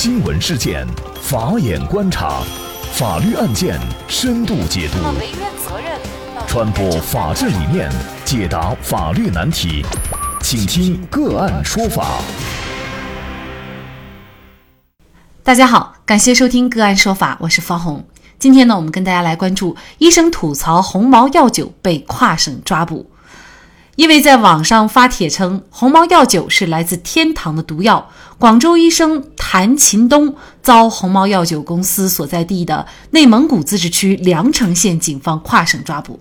[0.00, 0.86] 新闻事件，
[1.20, 2.40] 法眼观察，
[2.92, 3.76] 法律案件
[4.06, 4.98] 深度解读，
[6.46, 7.90] 传播法治理念，
[8.24, 9.84] 解答法律难题，
[10.40, 12.20] 请听个案说法。
[15.42, 18.06] 大家好，感谢收听个案说法，我是方红。
[18.38, 23.07] 今天呢，我们跟大家来关注医生吐槽红毛药酒被跨省抓捕。
[23.98, 28.08] 因为在网上发帖称鸿茅药酒是来自天堂的毒药，
[28.38, 36.20] 广州医生谭秦东遭鸿茅药酒公司所在地的内蒙古自治区凉城县警方跨省抓捕。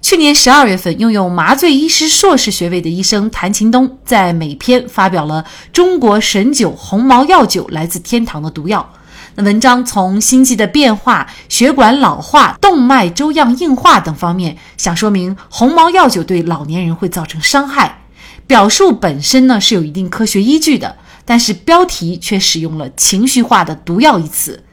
[0.00, 8.88] 去年十二月份，拥有麻醉医师硕士学位的医生谭秦东在美篇发表了《中国神酒鸿茅药酒来自天堂的毒药》。
[9.36, 18.02] 那文章从心肌的变化、血管老化、动脉粥样硬化等方面，想说明红毛药酒对老年人会造成伤害。
[18.46, 24.64] 表述本身呢是有一定科学依据的，但是标题却使用了情绪化的“毒药”一词。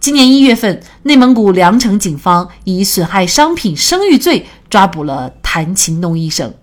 [0.00, 6.54] 今年一月份，内蒙古凉城警方以损害商品声誉罪抓捕了谭勤东医生。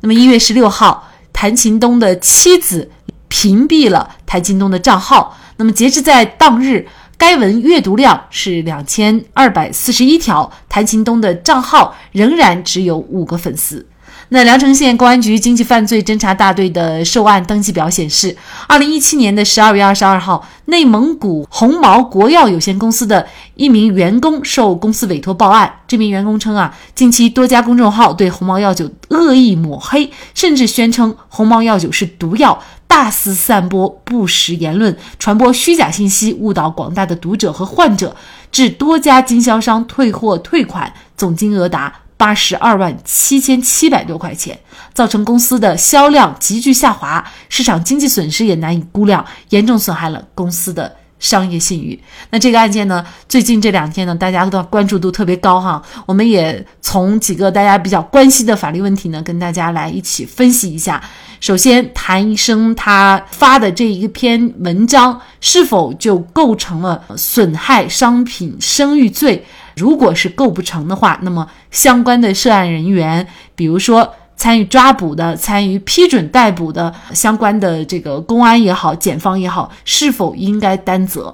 [0.00, 2.90] 那么一月十六号，谭勤东的妻子
[3.28, 5.38] 屏蔽了谭勤东的账号。
[5.58, 13.84] 那么，截至在当日，该文阅读量是两千二百四十一条，谭秦东的账号仍然只有五个粉丝。
[14.30, 25.72] 那凉城县公安局经济犯罪侦查大队的受案登记表显示，二零一七年的十二月二十二号，内蒙古红毛国药有限公司的一名员工受公司委托报案。
[25.86, 38.14] 这名员工称啊，近期多家公众号对红毛药酒恶意抹黑，甚至宣称红毛药酒是毒药，大肆散播不实言论，传播虚假信息，误导广大的读者和患者，
[38.52, 42.00] 致多家经销商退货退款，总金额达。
[42.18, 44.58] 八十二万七千七百多块钱，
[44.92, 51.98] 造成公司的销量急剧下滑，市场经济损失也难以估量，严重损害了公司的商业信誉。
[52.30, 55.80] 那这个案件呢，最近这两天呢，大家的关注度特别高哈。
[56.06, 61.02] 我们也从几个大家比较关心的法律问题呢，跟大家来一起分析一下。
[61.40, 69.46] 首先，谭医生他发的这一篇文章是否就构成了损害商品声誉罪？
[69.78, 81.32] 如果是构不成的话，那么相关的涉案人员，比如说参与抓捕的、参与批准逮捕的相关的这个公安也好、检方也好，是否应该担责？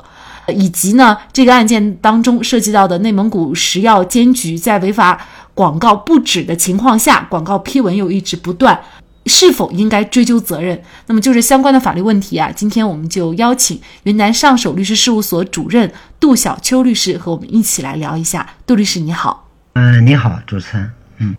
[0.49, 5.19] 以及呢，这个案件当中涉及到的内蒙古食药监局在违法
[5.55, 8.79] 广告不止的情况下，广告批文又一直不断。
[9.27, 10.83] 是否应该追究责任？
[11.07, 12.51] 那么就是相关的法律问题啊。
[12.55, 18.55] 今天我们就邀请云南上首律师事务所主任杜小秋律师和我们一起来聊一下。
[18.67, 21.37] 杜律师你好，嗯，你好，主持人，嗯，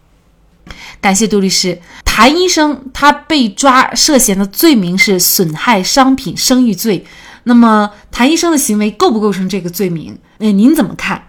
[1.00, 1.80] 感谢杜律师。
[2.04, 7.06] 谭医生他被抓涉嫌的罪名是损害商品声誉罪，
[7.44, 10.18] 那么谭医生的行为构不构成这个罪名？
[10.38, 11.25] 那您怎么看？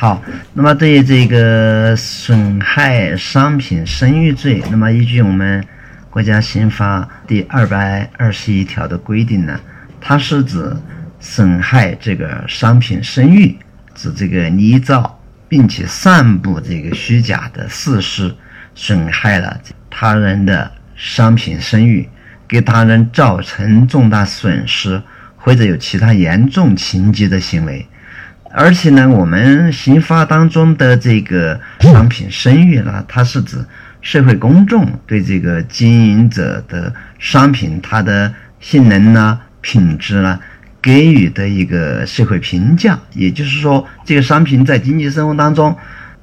[0.00, 0.22] 好，
[0.54, 5.62] 那么对于这个损害商品声誉罪，那么依据我们
[6.08, 9.60] 国家刑法第二百二十一条的规定呢，
[10.00, 10.74] 它是指
[11.20, 13.58] 损害这个商品声誉，
[13.94, 18.34] 指这个捏造并且散布这个虚假的事实，
[18.74, 22.08] 损害了他人的商品声誉，
[22.48, 25.02] 给他人造成重大损失
[25.36, 27.86] 或者有其他严重情节的行为。
[28.52, 33.64] 而且呢，我们刑法当中的这个商品声誉呢，它是指
[34.00, 40.38] 社会公众对这个经营者的商品它的性能呢、品质呢
[40.82, 42.98] 给予的一个社会评价。
[43.12, 45.76] 也就是说，这个商品在经济生活当中，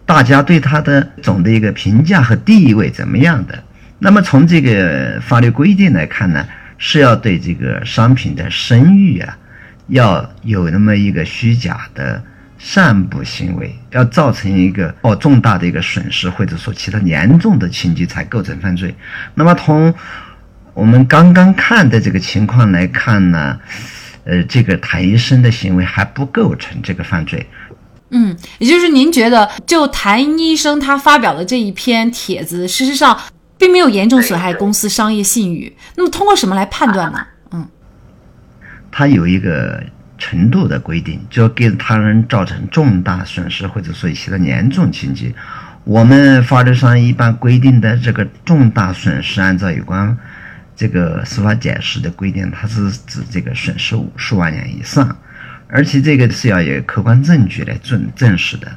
[0.06, 3.64] 大家对它的总的一个评价和地位怎么样的？
[4.00, 6.46] 那么从这个法律规定来看呢，
[6.78, 9.38] 是要对这个商品的声誉啊。
[9.88, 12.22] 要有那么一个虚假的
[12.60, 18.94] 散布行为，要造成一个哦重大的一个损失，或者说其他严重的情节才构成犯罪。
[19.36, 19.94] 那么从
[20.74, 23.60] 我们刚刚看的这个情况来看呢，
[24.26, 27.46] 呃，这个谭医生的行为还不构成这个犯罪。
[28.10, 33.20] 嗯，也就是您觉得，就谭医生他发表的这一篇帖子，事实上
[33.58, 35.76] 并没有严重损害公司商业信誉。
[35.96, 37.26] 那么通过什么来判断呢？
[38.92, 39.84] 它有一个
[40.18, 45.32] 程度的规定，就给他人造成重大损失或者说一些的严重情节。
[45.84, 50.18] 我们法律上一般规定的这个重大损失，按照有关
[50.76, 55.16] 这个司法解释的规定，它是指这个损失五十万元以上，
[55.68, 58.68] 而且这个是要有客观证据来证证实的。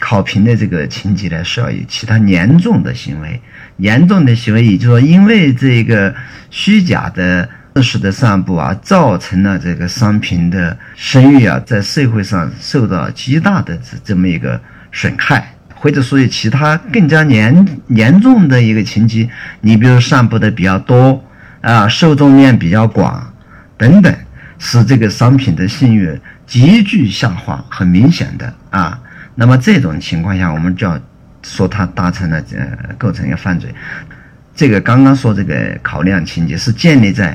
[0.00, 3.40] 考评的这个情节呢，是要有其他严重的行为，
[3.76, 6.14] 严重的行为，也就是说，因为这个
[6.50, 7.48] 虚假的。
[7.76, 14.60] 事实的散布啊，造成了这个商品的声誉啊，在社会上受到极大的这这么一个
[14.92, 19.26] 损害，或者说有其他更加严严重的一个情节，
[19.62, 21.24] 你比如散布的比较多
[21.62, 23.32] 啊，受众面比较广
[23.78, 24.14] 等等，
[24.58, 29.00] 使这个商品的信誉急剧下滑，很明显的啊。
[29.34, 31.00] 那么这种情况下，我们就要
[31.42, 33.74] 说它达成了呃构成一个犯罪。
[34.54, 37.34] 这个刚刚说这个考量情节是建立在。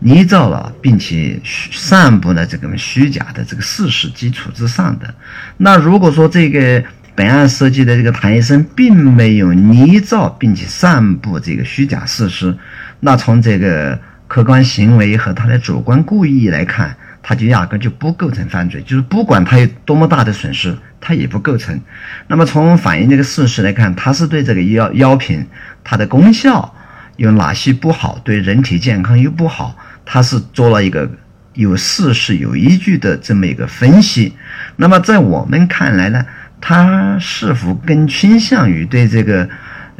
[0.00, 1.40] 捏造了并且
[1.72, 5.14] 散布了这个虚假的这个事实基础之上的。
[5.56, 6.84] 那如果说这个
[7.14, 12.54] 本案涉及的这个谭医生并没有捏造并且散布这个虚假事实，
[13.00, 13.98] 那从这个
[14.28, 18.82] 客观行为和他的主观故意来看，他就压根就不构成犯罪。
[18.82, 21.80] 就是不管他有多么大的损失，他也不构成。
[22.28, 25.46] 那么从反映这个事实来看，他是对这个药药品
[25.82, 26.74] 它的功效
[27.16, 29.74] 有哪些不好，对人体健康又不好。
[30.06, 31.10] 他是做了一个
[31.52, 34.32] 有事实、有依据的这么一个分析。
[34.76, 36.24] 那么在我们看来呢，
[36.60, 39.46] 他是否更倾向于对这个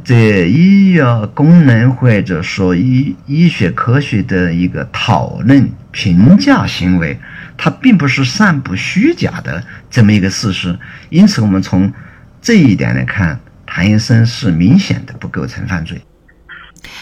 [0.05, 7.19] 这医药功能或者说医医学科学的一个讨论、评价行为？
[7.57, 10.79] 他并不是散布虚假的这么一个事实。
[11.09, 11.93] 因此，我们从
[12.41, 16.01] 这一点来看，谭医生是明显的不构成犯罪。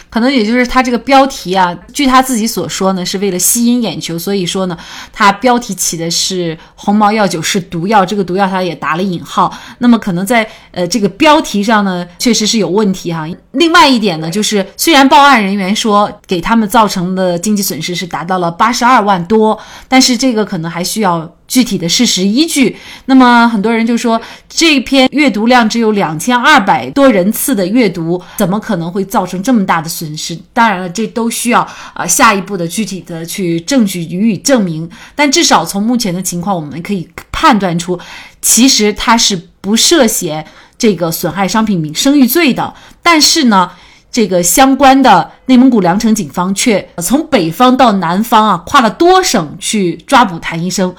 [0.09, 4.77] 可能也就是他这个标题啊，据他自己所说呢，是为了吸引眼球，所以说呢，
[5.11, 9.51] 他标题起的是“红毛药酒是毒药”，这个毒药他也打了引号。
[9.79, 13.27] 那么可能在呃这个标题上呢，确实是有问题哈。
[13.51, 19.57] 另外一点呢，就是虽然报案人员说给他们造成的经济损失是达到了八十二万多，
[19.87, 21.35] 但是这个可能还需要。
[21.47, 22.75] 具体的事实依据，
[23.05, 24.19] 那么很多人就说
[24.49, 30.37] 这篇阅读量只有两千二百多人次的阅读，怎么可能会造成这么大的损失？
[30.53, 31.61] 当然了，这都需要
[31.93, 34.89] 啊下一步的具体的去证据予以证明。
[35.15, 37.99] 但至少从目前的情况，我们可以判断出，
[38.41, 40.45] 其实他是不涉嫌
[40.77, 42.73] 这个损害商品名声誉罪的。
[43.03, 43.71] 但是呢？
[44.15, 50.95] 这个相关的内蒙古凉城警方却从北方到南方啊，跨了多省去抓捕谭医生。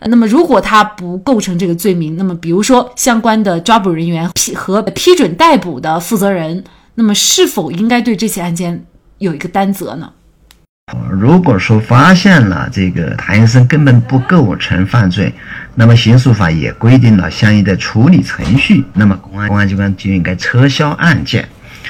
[0.00, 6.64] 那么，如果他不构成这个罪名，那么比如说相关的抓捕人员批和批准逮捕的负责人，
[6.96, 8.84] 那么是否应该对这起案件
[9.18, 10.10] 有一个担责呢？
[11.08, 15.32] 如果说发现了这个谭医生根本不构成犯罪，
[15.76, 21.48] 那么刑诉法也规定了相应的处理程序，那么公安公安机关就应该撤销案件。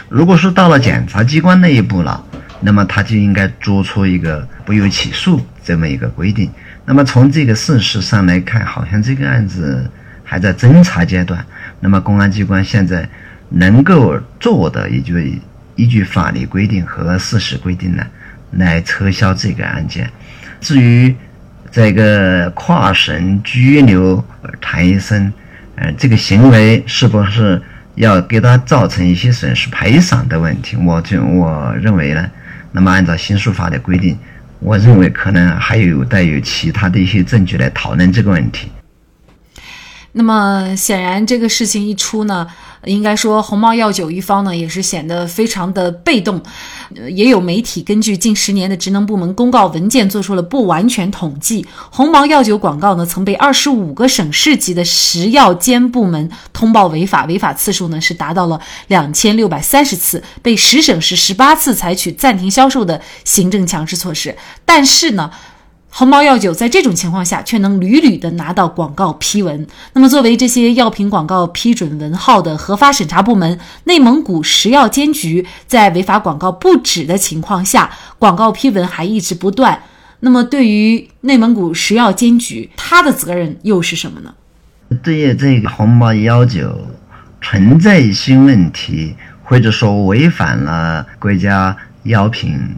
[0.09, 2.25] 如果是到了检察机关那一步了，
[2.61, 6.51] 那么他就应该做出一个不予起诉这么一个规定。
[6.85, 9.91] 那么从这个事实上来看，好像这个案子
[10.23, 11.45] 还在侦查阶段。
[11.81, 13.09] 那么公安机关现在
[13.49, 15.15] 能够做的，也就
[15.75, 18.07] 依据法律规定和事实规定呢，
[18.53, 20.09] 来撤销这个案件。
[20.61, 21.15] 至于
[21.73, 24.25] 这个跨省拘留
[24.61, 25.33] 谭医生，
[25.75, 27.61] 呃，这个行为是不是？
[27.97, 32.31] 要给他造成一些损失赔偿的问题，我就我认为呢，
[32.73, 34.17] 那么按照刑诉法的规定，
[34.61, 38.69] 我认为可能还有带有其他的一些证据来讨论这个问题。
[40.13, 42.47] 那么显然，这个事情一出呢，
[42.87, 46.41] 应该说红毛药酒一方呢也是显得非常的被动。
[47.11, 64.37] 也有媒体根据近十年的职能部门公告文件做出了不完全统计，红毛药酒广告呢曾被二十五个省市级的食药监部门通报违法，违法次数呢是达到了两千六百三十次，被十省市十八次采取暂停销售的行政强制措施。
[64.65, 65.31] 但是呢。
[65.99, 69.67] 红毛药酒在这种情况下却能屡屡的拿到广告批文。
[69.95, 79.81] 那么，作为这些药品广告批准文号的核发审查部门，内蒙古食药监局在违法广告不止的情况下，广告批文还一直不断。
[80.21, 84.35] 那么，对于内蒙古食药监局，它的责任又是什么呢？
[85.03, 86.79] 对于这个红毛药酒
[87.41, 92.77] 存在一些问题，或者说违反了国家药品。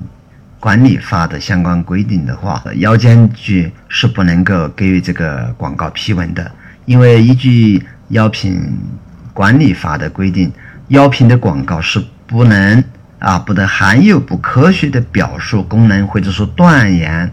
[0.68, 6.52] 管理法的相关规定的话，药监局是不能够给予这个广告批文的，
[6.84, 8.78] 因为依据药品
[9.32, 10.52] 管理法的规定，
[10.88, 12.84] 药品的广告是不能
[13.18, 17.32] 啊，不得含有不科学的表述功能，或者说断言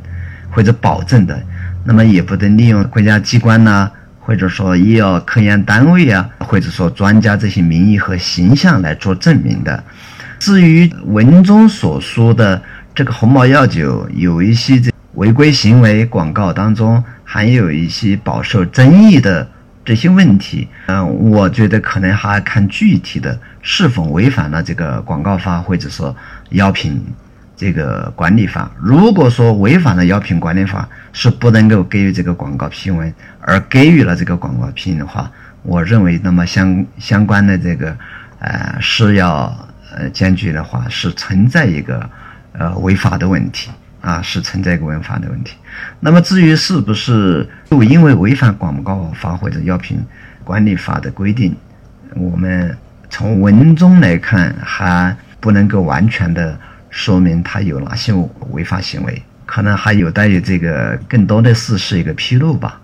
[0.50, 1.38] 或者保证的，
[1.84, 9.84] 那么也不得利用国家机关呐，或者说医药科研单位啊，或者说专家这些名义和形象来做证明的。
[10.40, 12.62] 至于文中所说的，
[12.96, 19.46] 这个鸿茅药酒有一些这违规行为，广告当中还有一些饱受争议的
[19.84, 20.66] 这些问题。
[20.88, 26.16] 嗯，我觉得可能还要看具体的是否违反了这个广告法或者说
[26.52, 27.04] 药品
[27.58, 28.72] 这个管理法。
[28.80, 35.30] 如果说违反了药品管理法是不能够给予这个广告批文，而给予了这个广告批文的话，
[35.64, 37.94] 我认为那么相相关的这个
[38.40, 39.54] 呃食药
[39.94, 42.10] 呃监局的话是存在一个
[42.58, 43.70] 呃违法的问题
[44.02, 45.56] 啊，是存在一个违法的问题。
[46.00, 50.00] 那么至于是不是就因为违反广告法或者药品
[50.44, 51.56] 管理法的规定，
[52.16, 52.78] 我们
[53.10, 56.58] 从文中来看还不能够完全的
[56.90, 58.14] 说明他有哪些
[58.52, 62.82] 违法行为，可能还有待于这个更多的是是一个披露吧。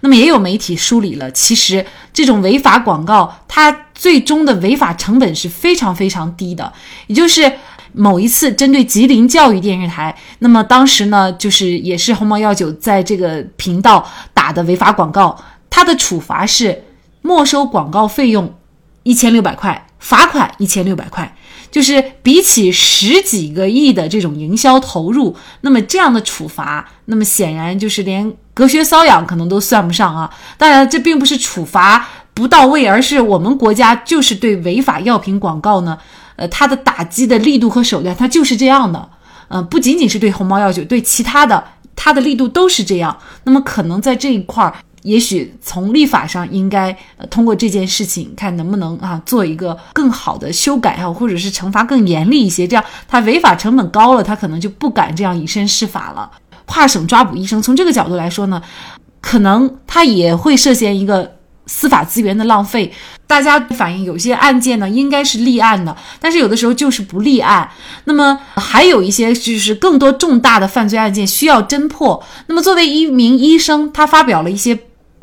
[0.00, 6.70] 那么也有媒体梳理了，其实这种违法广告，它最终的违法成本是非常非常低的。
[7.06, 7.50] 也就是
[7.92, 15.36] 某一次针对吉林教育电视台，那么当时呢，就是也是鸿茅药酒在这个频道打的违法广告，
[15.68, 16.84] 它的处罚是
[17.22, 18.54] 没收广告费用
[19.02, 21.34] 一千六百块，罚款一千六百块。
[21.70, 30.28] 就是比起十几个亿的这种营销投入，那么这样的处罚，那么显然就是连隔靴搔痒可能都算不上啊。
[30.58, 35.96] 当然，这并不是处罚不到位，而是我们国家就是对违法药品广告呢，
[36.40, 39.08] 呃，它的打击的力度和手段，它就是这样的。
[39.48, 41.62] 嗯，不仅仅是对鸿茅药酒，对其他的，
[41.94, 43.16] 它的力度都是这样。
[43.44, 44.74] 那么可能在这一块儿。
[45.02, 46.94] 也许从立法上应该
[47.30, 56.30] 通过这件事情看能不能啊做一个更好的修改啊，或者是惩罚更严厉一些，这样他违法成本高了，他可能就不敢这样以身试法了。
[56.66, 58.60] 跨省抓捕医生，从这个角度来说呢，
[59.22, 61.36] 可能他也会涉嫌一个
[61.70, 62.92] 司法资源的浪费。
[63.26, 67.70] 大家反映有些案件呢应该是立案的，但是有的时候就是不立案。
[68.04, 72.22] 那么还有一些就是更多重大的犯罪案件需要侦破。
[72.48, 74.78] 那么作为一名医生，他发表了一些。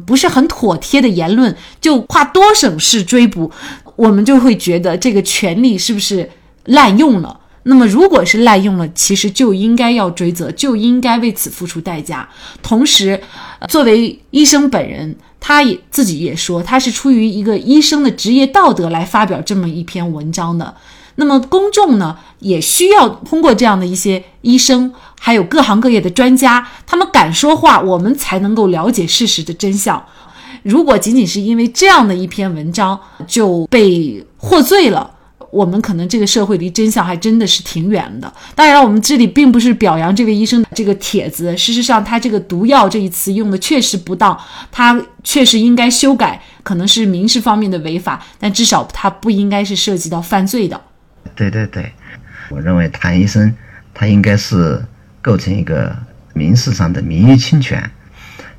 [0.06, 3.52] 不是很妥帖的言论，就跨多省市追捕，
[3.96, 6.30] 我们就会觉得这个权利是不是
[6.66, 7.40] 滥用了？
[7.64, 12.30] 那么如果是滥用了，其实就应该要追责，就应该为此付出代价。
[12.62, 13.20] 同时，
[13.68, 20.76] 作为医生本人，他也自己也说，他是出于一个医生的职业道德来发表这么一篇文章的。
[21.20, 30.04] 那么公众呢，也需要通过这样的一些医生，还有各行各业的专家，他们敢说话，我们才能够了解事实的真相。
[30.62, 35.10] 如果仅仅是因为这样的一篇文章就被获罪了，
[35.58, 38.32] 我们可能这个社会离真相还真的是挺远的。
[38.54, 44.38] 当然，我们这里并不是表扬这位医生的这个帖子，事实上他这个毒药这一词用的确实不当，
[44.72, 50.80] 他确实应该修改，可能是民事方面的违法，但至少他不应该是涉及到犯罪的。
[51.36, 51.92] 对对对，
[52.50, 53.52] 我认为谭医生
[53.96, 54.86] 他应该是
[55.24, 55.96] 构成一个
[56.34, 57.84] 民事上的名誉侵权。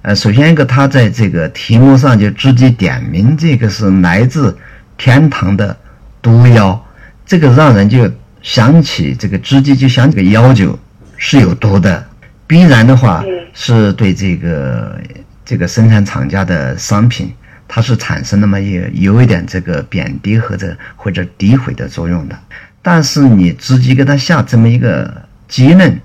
[0.02, 4.56] 呃，首先一个，他在这个题目上就直接点名这个是来自
[4.96, 5.76] 天堂的
[6.20, 6.84] 毒药，
[7.28, 10.76] 这个让人就想起这个直接就想起个幺九
[11.18, 12.02] 是有毒的，
[12.46, 14.98] 必然的话是对这个
[15.44, 17.30] 这个生产厂家的商品。
[17.70, 22.38] 它是产生那么有有一点这个贬低或者或者诋毁的作用的，
[22.80, 26.00] 但是你直接给他下这么一个结论，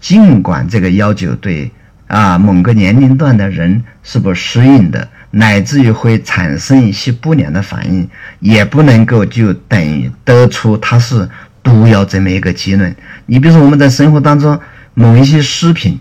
[0.00, 1.68] 尽管这个要求对
[2.06, 8.08] 啊某个年龄段的人是不适应的，乃至于会产生一些不良的反应，
[8.40, 11.28] 也不能够就等于得出它是
[11.62, 12.94] 毒药这么一个结论。
[13.26, 14.58] 你比如说我们在生活当中
[14.94, 15.98] 某一些食品，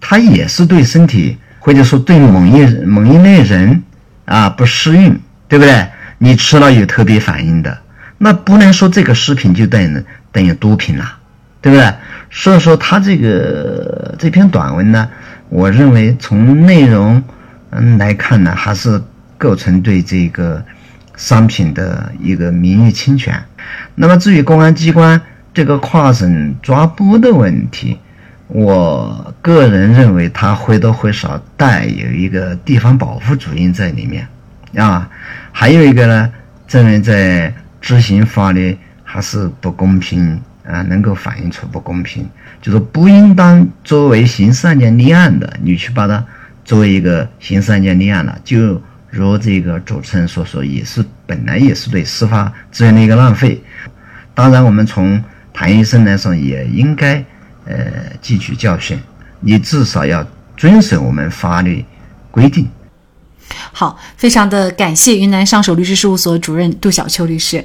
[0.00, 3.82] 它也是对身体或者说对某一某一类人。
[4.26, 5.84] 啊，不适应，对不对？
[6.18, 7.76] 你吃了有特别反应的，
[8.18, 11.18] 那不能说这个食品就等于等于毒品了，
[11.60, 11.92] 对不对？
[12.30, 15.08] 所以说，他这个这篇短文呢，
[15.48, 17.20] 我认为从内容
[17.70, 19.00] 嗯来看呢，还是
[19.38, 20.64] 构成对这个
[21.16, 23.40] 商品的一个名誉侵权。
[23.94, 25.20] 那么至于公安机关
[25.54, 27.98] 这个跨省抓捕的问题，
[28.48, 34.26] 我个人认为，他或多或少带有一个地方保护主义在里面，
[34.74, 35.08] 啊，
[35.52, 36.32] 还有一个呢，
[36.66, 42.28] 证明在执行法律还是不公平啊，能够反映出不公平，
[42.60, 46.24] 就是不应当作为刑事案件立案的，你去把它
[46.70, 53.60] 作为一个刑事案件立案了，就如这个主持人所说，也是本来也是对司法资源的一个浪费。
[54.36, 55.20] 当然，我们从
[55.52, 57.24] 谭医生来说，也应该。
[57.66, 57.76] 呃，
[58.22, 58.96] 汲取教训，
[59.40, 60.24] 你至少要
[60.56, 61.84] 遵守我们法律
[62.30, 62.68] 规定。
[63.72, 67.64] 好，非常的感谢云南上首律师事务所主任杜小秋律师。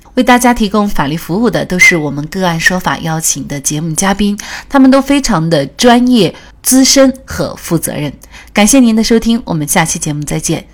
[0.21, 4.37] 为大家提供法律服务的都是我们个案说法邀请的节目嘉宾，
[4.69, 8.13] 他们都非常的专业、资深和负责任。
[8.53, 10.67] 感谢您的收听，我们下期节目再见。